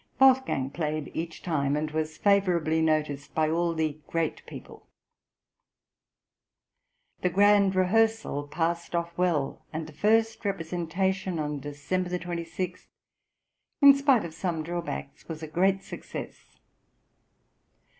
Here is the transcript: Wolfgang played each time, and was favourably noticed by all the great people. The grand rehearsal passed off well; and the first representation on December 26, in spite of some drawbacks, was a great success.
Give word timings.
Wolfgang 0.19 0.71
played 0.71 1.11
each 1.13 1.43
time, 1.43 1.75
and 1.75 1.91
was 1.91 2.17
favourably 2.17 2.81
noticed 2.81 3.35
by 3.35 3.51
all 3.51 3.75
the 3.75 3.99
great 4.07 4.43
people. 4.47 4.87
The 7.21 7.29
grand 7.29 7.75
rehearsal 7.75 8.47
passed 8.47 8.95
off 8.95 9.15
well; 9.15 9.63
and 9.71 9.85
the 9.85 9.93
first 9.93 10.43
representation 10.43 11.37
on 11.37 11.59
December 11.59 12.17
26, 12.17 12.87
in 13.83 13.93
spite 13.93 14.25
of 14.25 14.33
some 14.33 14.63
drawbacks, 14.63 15.27
was 15.29 15.43
a 15.43 15.47
great 15.47 15.83
success. 15.83 16.57